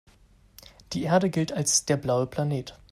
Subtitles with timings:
[0.93, 2.73] Die Erde gilt als der „blaue Planet“.